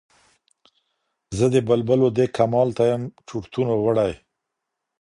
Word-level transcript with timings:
زه 1.37 1.45
د 1.53 1.55
بلبلو 1.67 2.07
دې 2.17 2.25
کمال 2.37 2.69
ته 2.77 2.83
یم 2.91 3.03
چرتونو 3.27 3.73
وړی 3.83 4.13